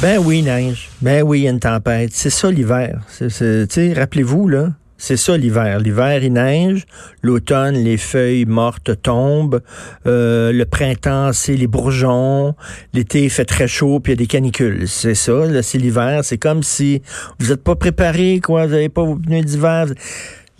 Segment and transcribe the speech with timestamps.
[0.00, 0.90] Ben oui, neige.
[1.02, 2.10] Ben oui, une tempête.
[2.12, 3.00] C'est ça l'hiver.
[3.96, 5.80] Rappelez-vous, là, c'est ça l'hiver.
[5.80, 6.86] L'hiver, il neige.
[7.20, 9.60] L'automne, les feuilles mortes tombent.
[10.06, 12.54] Euh, le printemps, c'est les bourgeons.
[12.94, 14.86] L'été, il fait très chaud, puis il y a des canicules.
[14.86, 16.20] C'est ça, c'est l'hiver.
[16.22, 17.02] C'est comme si
[17.40, 18.66] vous n'êtes pas préparé, quoi.
[18.66, 19.86] Vous n'avez pas vos pneus d'hiver.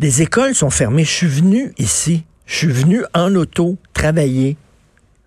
[0.01, 1.05] Les écoles sont fermées.
[1.05, 2.25] Je suis venu ici.
[2.45, 4.57] Je suis venu en auto travailler.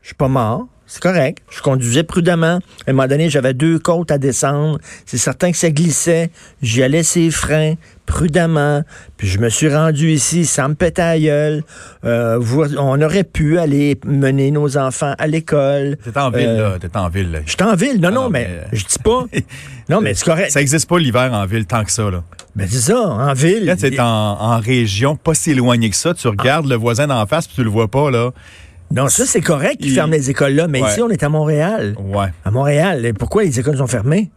[0.02, 0.68] Je suis pas mort.
[0.94, 1.38] C'est correct.
[1.50, 2.60] Je conduisais prudemment.
[2.86, 4.78] À un moment donné, j'avais deux côtes à descendre.
[5.06, 6.32] C'est certain que ça glissait.
[6.62, 7.76] J'y allais ses freins,
[8.06, 8.84] prudemment.
[9.16, 11.64] Puis je me suis rendu ici sans me péter à gueule.
[12.04, 15.96] Euh, vous- on aurait pu aller mener nos enfants à l'école.
[16.04, 16.80] T'es en ville, Euh, là.
[16.80, 17.32] T'es en ville.
[17.32, 17.40] là.
[17.46, 18.02] J'étais en ville.
[18.02, 19.26] Non, Ah non, non, mais, mais- je dis pas.
[19.90, 20.52] Non, mais c'est correct.
[20.52, 22.24] Ça n'existe pas l'hiver en ville tant que ça, là.
[22.56, 23.66] Ben, c'est ça, en ville.
[23.66, 27.08] Quand tu es en, en région, pas si éloigné que ça, tu regardes le voisin
[27.08, 28.32] d'en face puis tu le vois pas, là.
[28.94, 30.68] Non, ça, c'est correct qu'ils Il- ferment les écoles là.
[30.68, 30.90] Mais Ouais.
[30.90, 31.96] ici, on est à Montréal.
[32.00, 32.28] Ouais.
[32.46, 33.06] À Montréal.
[33.06, 34.30] Et pourquoi les écoles sont fermées?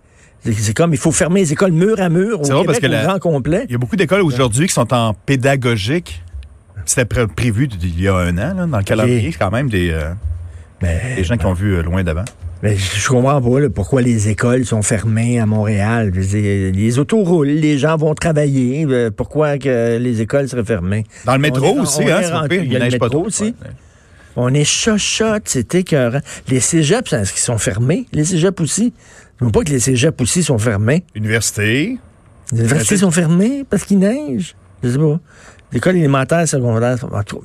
[0.45, 2.91] C'est- comme, il faut fermer les écoles mur à mur au Québec parce que au
[2.91, 3.65] la- grand complet.
[3.69, 6.23] Il y a beaucoup d'écoles aujourd'hui qui sont en pédagogique.
[6.85, 9.33] C'était pré- prévu il y a un an, là, dans le calendrier.
[9.33, 10.13] C'est quand même des, euh,
[10.83, 12.25] Mais, des gens qui ont vu euh, loin d'avant.
[12.63, 16.11] mais je comprends pas là, pourquoi les écoles sont fermées à Montréal.
[16.11, 18.85] Dire, les autos roulent, les gens vont travailler.
[18.87, 21.05] euh, Pourquoi que les écoles seraient fermées?
[21.25, 22.65] Dans le métro On aussi, on hein, est c'est.
[22.67, 23.27] Il y a le pas métro trop.
[23.29, 23.45] aussi.
[23.45, 23.53] Ouais.
[24.37, 26.21] On est chochotte, c'est écœurant.
[26.49, 28.07] Les cégeps, est-ce qu'ils sont fermés?
[28.13, 28.93] Les cégeps aussi?
[29.41, 31.05] Je ne pas que les cégeps aussi sont fermés.
[31.15, 31.99] Université.
[32.53, 34.57] Les universités sont fermées parce qu'il neige.
[34.83, 35.21] Je sais pas.
[35.75, 36.97] L'école élémentaire, secondaire,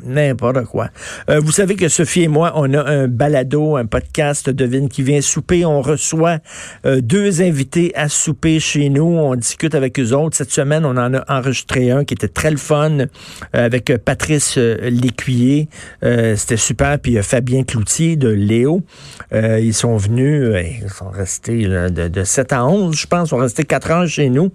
[0.05, 0.89] n'importe quoi.
[1.31, 5.01] Euh, vous savez que Sophie et moi, on a un balado, un podcast Devine qui
[5.01, 5.65] vient souper.
[5.65, 6.37] On reçoit
[6.85, 9.17] euh, deux invités à souper chez nous.
[9.17, 10.37] On discute avec eux autres.
[10.37, 13.05] Cette semaine, on en a enregistré un qui était très le fun euh,
[13.51, 15.67] avec Patrice Lécuyer.
[16.03, 16.99] C'était super.
[16.99, 18.83] Puis Fabien Cloutier de Léo.
[19.31, 20.53] Ils sont venus,
[20.83, 23.29] ils sont restés de, de 7 à 11, je pense.
[23.29, 24.51] Ils sont restés 4 heures chez nous.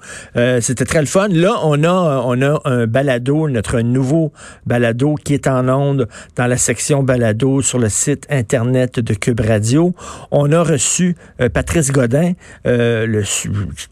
[0.61, 1.27] C'était très le fun.
[1.29, 4.33] Là, on a, on a un balado, notre nouveau
[4.67, 9.41] balado qui est en onde dans la section balado sur le site Internet de Cube
[9.41, 9.95] Radio.
[10.31, 12.33] On a reçu euh, Patrice Godin.
[12.67, 13.23] euh, le,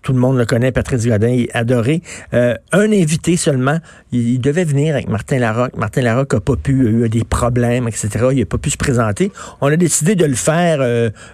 [0.03, 2.03] tout le monde le connaît, Patrice Godin, il est adoré.
[2.35, 3.79] Euh, un invité seulement.
[4.13, 5.77] Il, il devait venir avec Martin Larocque.
[5.77, 8.09] Martin Larocque n'a pas pu, a eu des problèmes, etc.
[8.33, 9.33] Il n'a pas pu se présenter.
[9.61, 10.81] On a décidé de le faire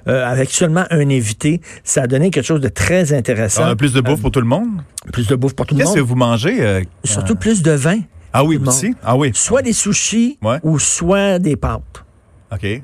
[0.06, 1.60] avec seulement un invité.
[1.84, 3.74] Ça a donné quelque chose de très intéressant.
[3.76, 4.68] Plus de bouffe pour tout le monde?
[5.12, 6.08] Plus de bouffe pour tout le Qu'est-ce que monde.
[6.08, 6.82] vous mangez?
[7.04, 7.98] Surtout plus de vin.
[8.32, 8.94] Ah oui, aussi?
[9.02, 9.30] Ah oui.
[9.34, 10.58] Soit des sushis Ouais.
[10.62, 12.04] ou soit des pâtes.
[12.52, 12.82] OK.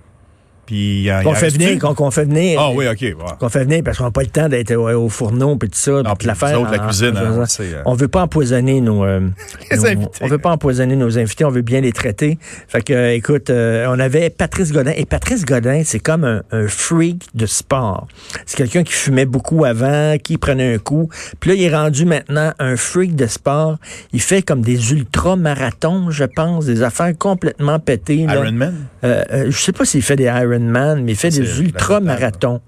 [0.66, 2.60] Puis, il y a- il y Qu'on fait venir, qu'on fait venir.
[2.60, 3.00] Ah oui, OK.
[3.00, 3.14] ouais.
[3.38, 5.78] Qu'on fait venir parce qu'on n'a pas le temps d'être au, au fourneau puis tout
[5.78, 5.92] ça.
[6.14, 6.26] puis puis
[6.64, 7.82] de la en- cuisine, en- hein, on euh.
[7.86, 9.20] On veut pas empoisonner nos, euh,
[9.70, 10.10] Les nos- invités.
[10.22, 11.44] On veut pas empoisonner nos invités.
[11.44, 12.38] On veut bien les traiter.
[12.68, 14.92] Fait que, euh, écoute, on avait Patrice Godin.
[14.96, 18.06] Et Patrice Godin, c'est comme un, un freak de sport.
[18.46, 21.08] C'est quelqu'un qui fumait beaucoup avant, qui prenait un coup.
[21.40, 23.78] Puis là, il est rendu maintenant un freak de sport.
[24.12, 28.26] Il fait comme des ultra-marathons, je pense, des affaires complètement pétées.
[28.28, 28.74] Ironman?
[29.02, 30.26] Je sais pas s'il fait des
[30.58, 32.60] Ironman, mais il fait des ultra-marathons.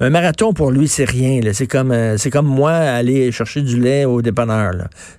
[0.00, 1.40] Un marathon, pour lui, c'est rien.
[1.52, 4.72] C'est comme, euh, c'est comme moi aller chercher du lait au dépanneur.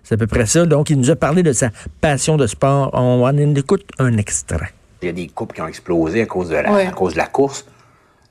[0.04, 0.66] C'est à peu près ça.
[0.66, 1.70] Donc, il nous a parlé de sa
[2.02, 2.90] passion de sport.
[2.94, 4.72] On en écoute un extrait.
[5.04, 6.88] Il y a des couples qui ont explosé à cause de la, Ouais.
[6.88, 7.66] à cause de la course,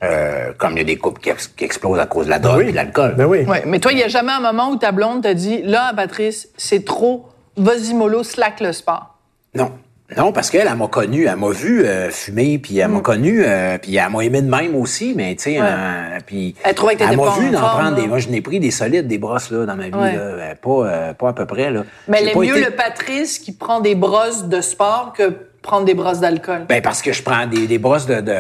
[0.03, 2.39] euh, comme il y a des couples qui, ex- qui explosent à cause de la
[2.39, 3.15] drogue et de l'alcool.
[3.17, 3.45] Ben oui.
[3.45, 5.93] Ouais, mais toi, il n'y a jamais un moment où ta blonde t'a dit Là,
[5.95, 9.19] Patrice, c'est trop, vas-y, mollo, slack le sport.
[9.55, 9.71] Non.
[10.17, 13.43] Non, parce qu'elle, elle m'a connu, elle m'a vu euh, fumer, puis elle m'a connu,
[13.45, 15.63] euh, puis elle m'a aimé de même aussi, mais tu sais, Mm.
[15.63, 15.69] Ouais.
[15.71, 18.41] euh, puis Elle trouvait que elle m'a vu en d'en prendre des, moi je n'ai
[18.41, 20.13] pris des solides, des brosses là dans ma vie, Ouais.
[20.17, 21.85] là, euh, pas, euh, pas à peu près là.
[22.09, 25.33] Mais elle mieux été- le Patrice qui prend des brosses de sport que
[25.63, 26.65] prendre des brosses d'alcool.
[26.69, 28.35] Ben parce que je prends des, des brosses de, de...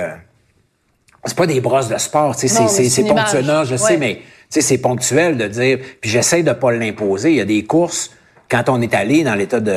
[1.25, 3.77] c'est pas des brosses de sport, tu sais, c'est ponctuel, je Ouais.
[3.79, 5.79] sais, mais tu sais, c'est ponctuel de dire.
[6.00, 7.31] Puis j'essaie de pas l'imposer.
[7.31, 8.11] Il y a des courses
[8.50, 9.73] quand on est allé dans l'État de,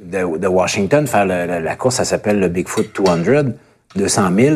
[0.00, 3.52] de, de Washington faire le- le- la course, ça s'appelle le Bigfoot 200,
[3.96, 4.54] 200 000.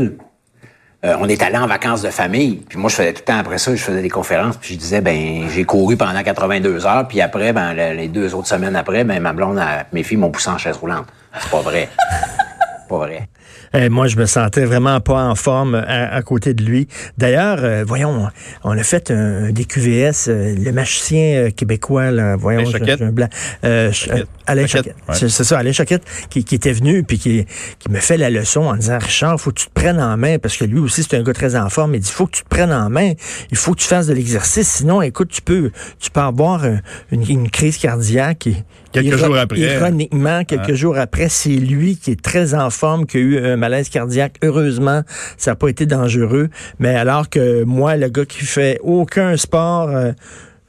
[1.05, 2.57] Euh, on est allé en vacances de famille.
[2.69, 4.57] Puis moi, je faisais tout le temps après ça, je faisais des conférences.
[4.57, 7.07] Puis je disais, ben, j'ai couru pendant 82 heures.
[7.07, 10.17] Puis après, ben, le- les deux autres semaines après, ben, ma blonde, elle- mes filles
[10.19, 11.07] m'ont poussé en chaise roulante.
[11.41, 11.89] C'est pas vrai.
[12.89, 13.29] pas vrai.
[13.75, 16.89] Eh, moi, je me sentais vraiment pas en forme à, à côté de lui.
[17.19, 18.29] D'ailleurs, euh, voyons,
[18.65, 23.29] on a fait un, des QVS, euh, le magicien euh, québécois, là, voyons, Alain blanc.
[23.65, 24.23] Euh, Ch- Choquette.
[24.23, 25.23] euh, Alain Choquette, Choquette.
[25.23, 25.29] ouais.
[25.29, 27.45] C'est ça, Alain Choquette, qui, qui était venu puis qui,
[27.79, 30.39] qui me fait la leçon en disant, Richard, faut que tu te prennes en main,
[30.39, 31.95] parce que lui aussi, c'est un gars très en forme.
[31.95, 33.13] Il dit, faut que tu te prennes en main.
[33.51, 34.69] Il faut que tu fasses de l'exercice.
[34.69, 36.77] Sinon, écoute, tu peux, tu peux avoir euh,
[37.13, 38.47] une, une crise cardiaque.
[38.47, 38.57] Et,
[38.91, 39.59] Quelques jours après.
[39.61, 43.57] Ironiquement, quelques jours après, c'est lui qui est très en forme, qui a eu un
[43.57, 44.37] malaise cardiaque.
[44.43, 45.03] Heureusement,
[45.37, 46.49] ça n'a pas été dangereux.
[46.79, 50.13] Mais alors que moi, le gars qui fait aucun sport, euh,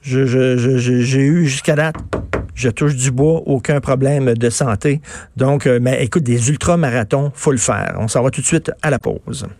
[0.02, 1.96] j'ai eu jusqu'à date,
[2.56, 5.02] je touche du bois, aucun problème de santé.
[5.38, 7.96] Donc, euh, mais écoute, des ultramarathons, faut le faire.
[8.00, 9.48] On s'en va tout de suite à la pause.